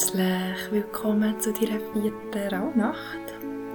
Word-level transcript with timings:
Herzlich 0.00 0.72
willkommen 0.72 1.38
zu 1.40 1.52
deiner 1.52 1.78
vierten 1.92 2.54
Rauhnacht. 2.54 3.20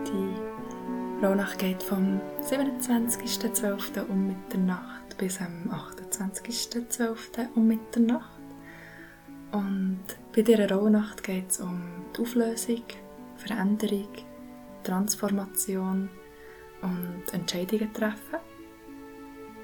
Die 0.07 1.23
Rauhnacht 1.23 1.59
geht 1.59 1.83
vom 1.83 2.20
27.12. 2.41 4.07
um 4.09 4.29
Mitternacht 4.29 5.15
bis 5.19 5.39
am 5.39 5.69
28.12. 5.69 7.54
um 7.54 7.68
Mitternacht. 7.68 8.39
Und 9.51 10.01
bei 10.36 10.41
dieser 10.41 10.71
Rauhnacht 10.71 11.21
geht 11.21 11.51
es 11.51 11.59
um 11.59 11.79
die 12.18 12.21
Auflösung, 12.23 12.82
Veränderung, 13.36 14.10
Transformation 14.83 16.10
und 16.82 17.33
Entscheidungen 17.33 17.93
treffen. 17.93 18.39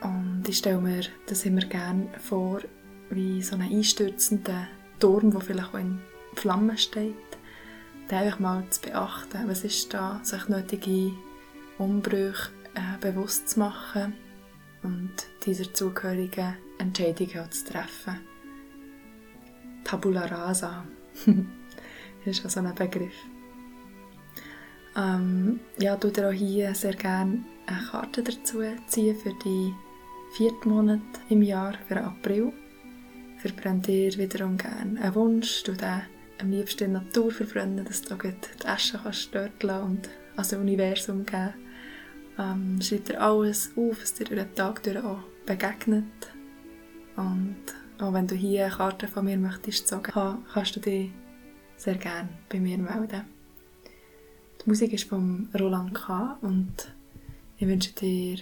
Und 0.03 0.43
ich 0.47 0.59
stelle 0.59 0.79
mir 0.79 1.01
das 1.25 1.43
immer 1.43 1.61
gerne 1.61 2.07
vor, 2.19 2.61
wie 3.09 3.41
so 3.41 3.55
einen 3.55 3.75
einstürzenden 3.75 4.67
Turm, 4.99 5.31
der 5.31 5.41
vielleicht 5.41 5.73
auch 5.73 5.79
in 5.79 5.99
Flammen 6.35 6.77
steht, 6.77 7.15
dann 8.07 8.23
einfach 8.23 8.39
mal 8.39 8.69
zu 8.69 8.81
beachten, 8.81 9.47
was 9.47 9.63
ist 9.63 9.93
da, 9.93 10.19
sich 10.23 10.47
nötige 10.47 11.11
Umbrüche 11.77 12.51
äh, 12.75 12.97
bewusst 12.99 13.49
zu 13.49 13.59
machen 13.59 14.13
und 14.83 15.11
dieser 15.45 15.73
zugehörigen 15.73 16.55
Entscheidungen 16.77 17.51
zu 17.51 17.65
treffen. 17.65 18.19
Tabula 19.83 20.25
rasa 20.25 20.85
ist 22.25 22.43
also 22.43 22.59
ein 22.59 22.75
Begriff. 22.75 23.13
Ähm, 24.95 25.59
ja, 25.79 25.95
du 25.95 26.11
dir 26.11 26.29
auch 26.29 26.33
hier 26.33 26.75
sehr 26.75 26.95
gerne 26.95 27.43
eine 27.65 27.83
Karte 27.87 28.23
dazu 28.23 28.61
ziehen 28.87 29.15
für 29.15 29.33
die 29.45 29.73
vierten 30.35 30.69
Monat 30.69 31.01
im 31.29 31.41
Jahr, 31.41 31.73
für 31.87 32.01
April. 32.01 32.51
Verbrennt 33.37 33.87
dir 33.87 34.15
wiederum 34.17 34.57
gerne 34.57 35.01
einen 35.01 35.15
Wunsch, 35.15 35.63
du 35.63 35.73
den 35.73 36.01
am 36.41 36.51
liebsten 36.51 36.85
in 36.85 36.93
der 36.93 37.01
Natur 37.01 37.31
verbrennen, 37.31 37.85
dass 37.85 38.01
du 38.01 38.15
die 38.15 38.67
Asche 38.67 38.99
kannst 39.01 39.33
dort 39.33 39.61
lassen 39.63 39.85
und 39.85 40.09
als 40.35 40.53
Universum 40.53 41.25
geben. 41.25 41.53
Ähm, 42.37 42.81
schreib 42.81 43.05
dir 43.05 43.21
alles 43.21 43.71
auf, 43.75 44.01
was 44.01 44.13
dir 44.13 44.25
durch 44.25 44.41
den 44.41 44.55
Tag 44.55 44.83
durch 44.83 44.97
auch 44.97 45.19
begegnet. 45.45 46.05
Und 47.15 47.57
auch 47.99 48.13
wenn 48.13 48.27
du 48.27 48.35
hier 48.35 48.65
eine 48.65 48.73
Karte 48.73 49.07
von 49.07 49.25
mir 49.25 49.37
möchtest 49.37 49.91
haben, 49.91 50.45
kannst 50.53 50.75
du 50.75 50.79
dich 50.79 51.11
sehr 51.77 51.95
gerne 51.95 52.29
bei 52.49 52.59
mir 52.59 52.77
melden. 52.77 53.25
Die 54.63 54.69
Musik 54.69 54.93
ist 54.93 55.09
von 55.09 55.49
Roland 55.59 55.93
K. 55.93 56.37
und 56.41 56.93
ich 57.57 57.67
wünsche 57.67 57.93
dir 57.93 58.39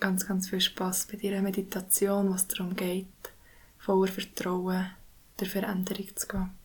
ganz, 0.00 0.26
ganz 0.26 0.48
viel 0.48 0.60
Spaß 0.60 1.06
bei 1.06 1.16
deiner 1.16 1.42
Meditation, 1.42 2.30
was 2.30 2.48
darum 2.48 2.74
geht, 2.74 3.06
voller 3.78 4.10
Vertrauen 4.10 4.90
der 5.38 5.46
Veränderung 5.46 6.08
zu 6.16 6.26
gehen. 6.26 6.61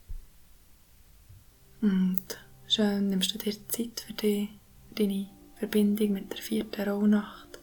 Und 1.82 2.24
schön 2.68 3.10
nimmst 3.10 3.34
du 3.34 3.38
dir 3.38 3.54
Zeit 3.68 4.00
für 4.00 4.14
dich, 4.14 4.50
für 4.88 4.96
deine 4.96 5.30
Verbindung 5.56 6.14
mit 6.14 6.32
der 6.32 6.40
vierten 6.40 6.90
Rauhnacht. 6.90 7.60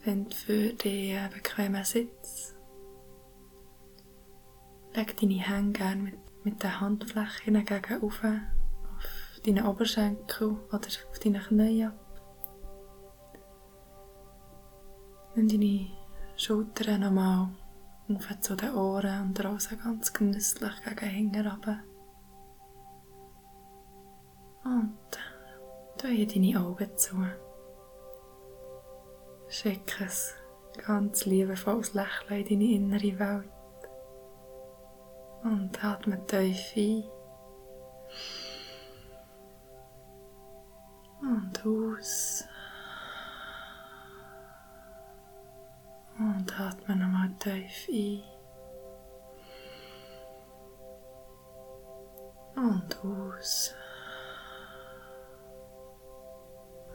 Find 0.00 0.34
für 0.34 0.72
dich 0.72 1.16
einen 1.16 1.32
bequemen 1.32 1.84
Sitz. 1.84 2.54
Leg 4.94 5.16
deine 5.16 5.34
Hände 5.34 5.78
gerne 5.78 6.02
mit, 6.02 6.44
mit 6.44 6.62
den 6.62 6.80
Handflächen 6.80 7.64
gegen 7.64 8.02
auf, 8.02 8.20
deinen 9.44 9.66
Oberschenkel 9.66 10.56
oder 10.68 10.88
auf 11.10 11.18
deine 11.22 11.40
Knie 11.40 11.84
ab. 11.84 11.94
Nimm 15.34 15.48
deine 15.48 15.90
Schultern 16.36 17.00
nochmal 17.00 17.50
auf 18.14 18.40
zu 18.40 18.54
den 18.54 18.74
Ohren 18.74 19.22
und 19.22 19.44
raus 19.44 19.68
ganz 19.82 20.12
genüsslich 20.12 20.72
gegen 20.84 21.06
hinten 21.06 21.46
runter. 21.46 21.82
Und 24.64 24.98
tu 25.98 26.08
hier 26.08 26.26
deine 26.26 26.60
Augen 26.60 26.96
zu. 26.96 27.16
Schick 29.48 30.00
ein 30.00 30.82
ganz 30.84 31.24
liebevolles 31.24 31.94
Lächeln 31.94 32.46
in 32.46 32.48
deine 32.48 32.72
innere 32.72 33.18
Welt. 33.18 33.50
Und 35.42 35.84
atme 35.84 36.26
tief 36.26 36.76
ein. 36.76 37.04
Und 41.20 41.66
aus. 41.66 42.44
Und 46.36 46.60
atme 46.60 46.94
nochmal 46.94 47.30
tief 47.38 47.88
ein. 47.88 48.22
Und 52.56 53.04
aus. 53.04 53.74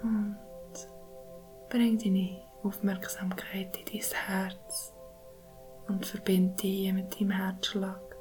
Und 0.03 0.37
bring 1.69 1.97
deine 1.97 2.43
Aufmerksamkeit 2.61 3.75
in 3.77 3.85
dein 3.85 4.27
Herz 4.27 4.93
und 5.87 6.05
verbinde 6.05 6.55
dich 6.61 6.93
mit 6.93 7.19
deinem 7.19 7.31
Herzschlag. 7.31 8.15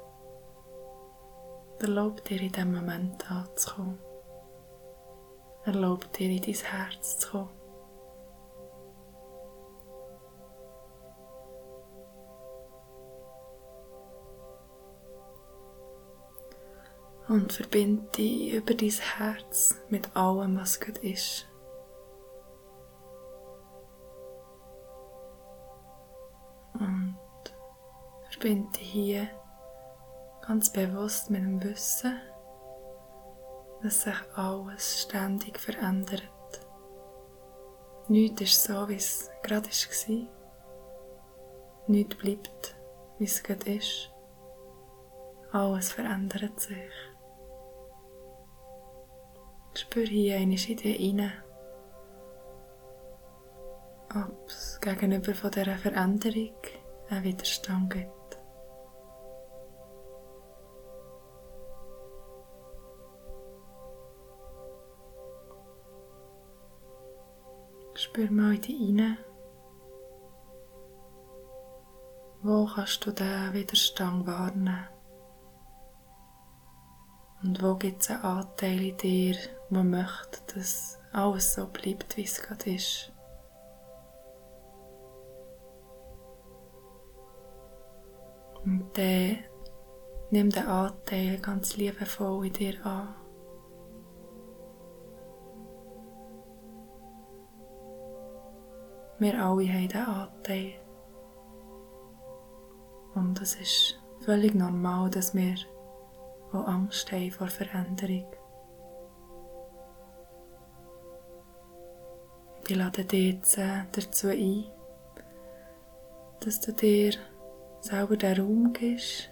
Erlaub 1.79 2.23
dir 2.25 2.41
in 2.41 2.51
diesem 2.51 2.73
Moment 2.73 3.29
anzukommen. 3.29 3.99
Erlaub 5.65 6.11
dir 6.13 6.31
in 6.31 6.41
dein 6.41 6.55
Herz 6.55 7.19
zu 7.19 7.31
kommen. 7.31 7.60
Und 17.31 17.53
verbinde 17.53 18.03
dich 18.11 18.53
über 18.53 18.73
dein 18.73 18.89
Herz 18.89 19.77
mit 19.87 20.13
allem, 20.17 20.57
was 20.57 20.81
gut 20.81 20.97
ist. 20.97 21.47
Und 26.73 27.15
verbinde 28.29 28.69
dich 28.77 28.91
hier 28.91 29.29
ganz 30.45 30.73
bewusst 30.73 31.29
mit 31.29 31.41
dem 31.41 31.63
Wissen, 31.63 32.19
dass 33.81 34.01
sich 34.01 34.21
alles 34.35 35.03
ständig 35.03 35.57
verändert. 35.57 36.21
Nichts 38.09 38.41
ist 38.41 38.63
so, 38.65 38.89
wie 38.89 38.95
es 38.95 39.31
gerade 39.41 39.69
war. 39.69 40.27
Nichts 41.87 42.15
bleibt, 42.17 42.75
wie 43.19 43.23
es 43.23 43.41
gerade 43.41 43.75
ist. 43.75 44.11
Alles 45.53 45.93
verändert 45.93 46.59
sich. 46.59 47.10
Spür 49.73 50.05
hier 50.05 50.35
einmal 50.35 50.57
in 50.69 50.77
dich 50.77 51.15
rein, 51.15 51.31
ob 54.13 54.47
es 54.47 54.79
gegenüber 54.81 55.33
von 55.33 55.51
dieser 55.51 55.77
Veränderung 55.77 56.55
einen 57.09 57.23
Widerstand 57.23 57.93
gibt. 57.93 58.39
Spür 67.95 68.31
mal 68.31 68.55
in 68.55 68.61
dich 68.61 68.79
rein. 68.79 69.17
Wo 72.43 72.65
kannst 72.65 73.05
du 73.05 73.11
diesen 73.11 73.53
Widerstand 73.53 74.25
wahrnehmen? 74.25 74.87
Und 77.43 77.61
wo 77.61 77.75
gibt 77.75 78.01
es 78.01 78.09
einen 78.09 78.23
Anteil 78.23 78.81
in 78.81 78.97
dir, 78.97 79.35
der 79.71 79.83
möchte, 79.83 80.53
dass 80.53 80.99
alles 81.13 81.53
so 81.53 81.67
bleibt, 81.67 82.17
wie 82.17 82.23
es 82.23 82.41
gerade 82.41 82.75
ist? 82.75 83.11
Und 88.63 88.95
dann 88.95 89.37
nimm 90.29 90.49
den 90.49 90.67
Anteil 90.67 91.39
ganz 91.39 91.77
liebevoll 91.77 92.47
in 92.47 92.53
dir 92.53 92.85
an. 92.85 93.15
Wir 99.19 99.33
alle 99.33 99.67
haben 99.67 99.87
diesen 99.87 100.05
Anteil. 100.05 100.73
Und 103.13 103.41
es 103.41 103.55
ist 103.55 103.99
völlig 104.21 104.53
normal, 104.53 105.09
dass 105.09 105.35
wir 105.35 105.55
die 105.55 106.57
Angst 106.57 107.11
haben 107.11 107.31
vor 107.31 107.47
Veränderung. 107.47 108.40
Ich 112.67 112.75
lade 112.75 113.03
dich 113.03 113.33
jetzt 113.33 113.57
äh, 113.57 113.83
dazu 113.91 114.27
ein, 114.27 114.65
dass 116.41 116.59
du 116.61 116.71
dir 116.73 117.13
selber 117.81 118.15
den 118.15 118.39
Raum 118.39 118.73
gibst, 118.73 119.29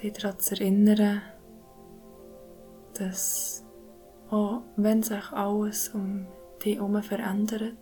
dich 0.00 0.12
daran 0.12 0.38
zu 0.38 0.54
erinnern, 0.54 1.22
dass 2.94 3.64
auch 4.30 4.62
wenn 4.76 5.02
sich 5.02 5.32
alles 5.32 5.88
um 5.88 6.26
dich 6.62 6.76
herum 6.76 7.02
verändert 7.02 7.76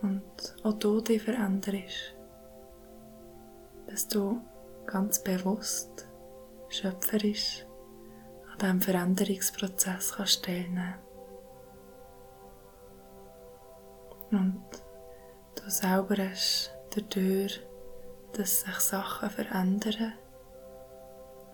und 0.00 0.56
auch 0.62 0.74
du 0.74 1.00
dich 1.00 1.22
veränderst, 1.22 2.14
dass 3.88 4.08
du 4.08 4.40
ganz 4.86 5.22
bewusst, 5.22 6.08
schöpferisch 6.68 7.66
an 8.52 8.58
diesem 8.58 8.80
Veränderungsprozess 8.80 10.12
kannst 10.12 10.44
teilnehmen 10.44 11.07
Und 14.30 14.62
du 15.54 15.70
selber 15.70 16.16
hast 16.16 16.72
dadurch, 16.94 17.60
dass 18.32 18.60
sich 18.60 18.78
Sachen 18.80 19.30
verändern, 19.30 20.12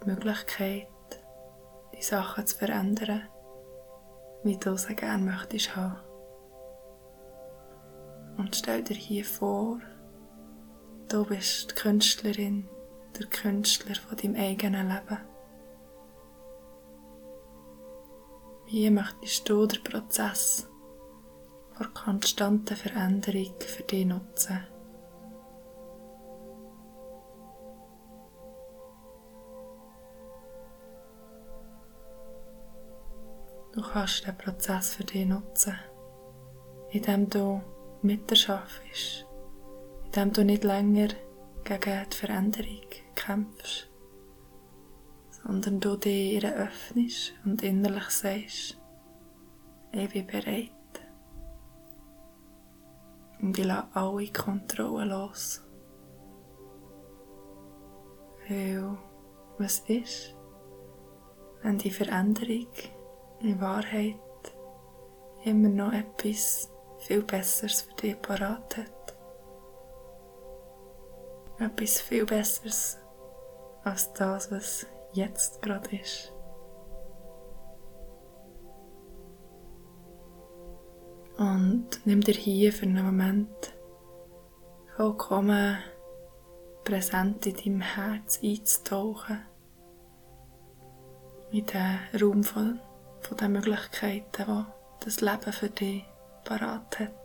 die 0.03 0.11
Möglichkeit, 0.11 0.89
die 1.97 2.03
Sachen 2.03 2.47
zu 2.47 2.57
verändern, 2.57 3.29
wie 4.43 4.57
du 4.57 4.77
sie 4.77 4.95
gerne 4.95 5.25
möchtest 5.25 5.77
haben. 5.77 5.99
Und 8.37 8.57
stell 8.57 8.83
dir 8.83 8.97
hier 8.97 9.25
vor, 9.25 9.79
du 11.09 11.25
bist 11.25 11.71
die 11.71 11.75
Künstlerin, 11.75 12.69
der 13.19 13.27
Künstler 13.29 13.95
von 13.95 14.17
deinem 14.17 14.35
eigenen 14.35 14.89
Leben. 14.89 15.19
Wie 18.67 18.91
möchtest 18.91 19.49
du 19.49 19.67
den 19.67 19.85
Prozess 19.85 20.69
der 21.79 21.89
konstanten 21.89 22.77
Veränderung 22.77 23.55
für 23.61 23.83
dich 23.83 24.07
nutzen? 24.07 24.61
Du 33.75 33.83
kannst 33.83 34.25
den 34.25 34.39
Prozess 34.39 34.95
für 34.95 35.03
dich 35.03 35.27
nutzen, 35.27 35.75
indem 36.91 37.29
du 37.29 37.61
mit 38.03 38.31
dir 38.31 38.37
schaffst, 38.37 39.27
indem 40.05 40.33
du 40.33 40.45
nicht 40.45 40.63
länger 40.63 41.09
gegen 41.65 42.07
die 42.09 42.17
Veränderung 42.17 42.87
kämpfst, 43.17 43.91
sondern 45.31 45.81
du 45.81 45.97
dich 45.97 46.35
ihr 46.35 46.55
öffnest 46.55 47.35
und 47.45 47.63
innerlich 47.63 48.11
sagst, 48.11 48.81
ich 49.91 50.11
bin 50.11 50.27
bereit. 50.27 50.71
Und 53.45 53.59
ich 53.59 53.67
lasse 53.67 53.89
alle 53.93 54.33
Kontrolle 54.33 55.05
los. 55.05 55.63
Weil, 58.49 58.97
was 59.59 59.81
ist, 59.81 60.35
wenn 61.61 61.77
die 61.77 61.91
Veränderung 61.91 62.69
in 63.41 63.61
Wahrheit 63.61 64.17
immer 65.45 65.69
noch 65.69 65.93
etwas 65.93 66.73
viel 67.01 67.23
Besseres 67.23 67.83
für 67.83 67.93
dich 67.97 68.23
parat 68.23 68.79
hat. 68.79 69.17
Etwas 71.59 72.01
viel 72.01 72.25
Besseres 72.25 72.99
als 73.83 74.11
das, 74.15 74.51
was 74.51 74.87
jetzt 75.13 75.61
gerade 75.61 75.97
ist. 75.97 76.34
Und 81.45 82.01
nimm 82.07 82.23
dir 82.23 82.35
hier 82.35 82.73
für 82.73 82.87
einen 82.87 83.05
Moment 83.05 83.75
vollkommen 84.97 85.77
präsent 86.85 87.45
in 87.47 87.57
deinem 87.57 87.81
Herz 87.83 88.41
einzutauchen. 88.43 89.43
In 91.51 91.67
den 91.67 92.23
Raum 92.23 92.43
von 92.45 92.81
von 93.21 93.37
den 93.37 93.53
Möglichkeiten, 93.53 94.45
die 94.47 95.05
das 95.05 95.21
Leben 95.21 95.53
für 95.53 95.71
dich 95.71 96.05
parat 96.45 96.99
hat. 97.01 97.24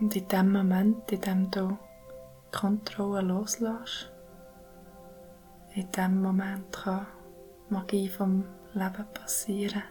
Und 0.00 0.16
in 0.16 0.28
dem 0.28 0.52
Moment, 0.52 1.12
in 1.12 1.20
dem 1.20 1.50
du 1.50 1.76
die 2.46 2.58
Kontrolle 2.58 3.20
loslässt, 3.20 4.10
in 5.74 5.92
dem 5.92 6.22
Moment 6.22 6.72
kann 6.72 7.06
Magie 7.68 8.08
vom 8.08 8.44
Leben 8.72 9.06
passieren. 9.14 9.82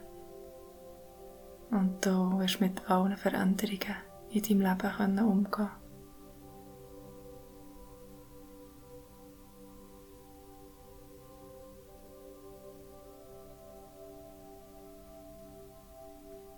Und 1.69 2.03
du 2.03 2.39
wirst 2.39 2.59
mit 2.59 2.89
allen 2.89 3.15
Veränderungen 3.15 3.95
in 4.31 4.41
deinem 4.41 4.61
Leben 4.61 4.91
können 4.97 5.25
umgehen 5.25 5.69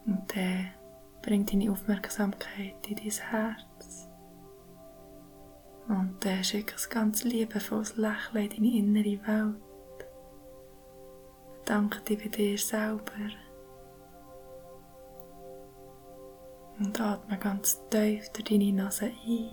Und 0.05 0.35
dann 0.35 0.80
bring 1.21 1.45
deine 1.45 1.71
Aufmerksamkeit 1.71 2.87
in 2.87 2.95
dein 2.95 3.11
Herz. 3.11 4.07
Und 5.87 6.17
dann 6.21 6.43
schick 6.43 6.73
ein 6.73 6.89
ganz 6.89 7.23
liebevolles 7.23 7.97
Lächeln 7.97 8.49
in 8.49 8.49
deine 8.49 8.77
innere 8.77 9.27
Welt. 9.27 9.61
Danke 11.65 12.01
dir 12.01 12.17
bei 12.17 12.27
dir 12.27 12.57
selber. 12.57 13.11
Und 16.79 16.99
atme 16.99 17.37
ganz 17.37 17.79
tief 17.89 18.29
durch 18.29 18.43
deine 18.45 18.73
Nase 18.73 19.05
ein. 19.05 19.51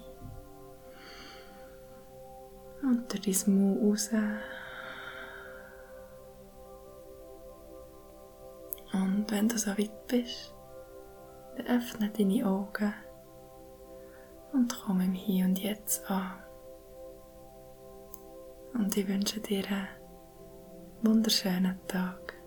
Und 2.83 3.13
durch 3.13 3.45
dein 3.45 3.55
Mund 3.55 3.83
raus. 3.83 4.11
Und 8.93 9.31
wenn 9.31 9.49
du 9.49 9.59
so 9.59 9.71
weit 9.73 10.07
bist, 10.07 10.55
öffne 11.67 12.11
deine 12.11 12.47
Augen 12.47 12.95
und 14.53 14.81
komm 14.85 15.01
im 15.01 15.13
Hier 15.13 15.45
und 15.45 15.59
Jetzt 15.59 16.11
an. 16.11 16.33
Und 18.75 18.97
ich 18.97 19.09
wünsche 19.09 19.41
dir 19.41 19.65
einen 19.67 19.89
wunderschönen 21.03 21.79
Tag. 21.87 22.38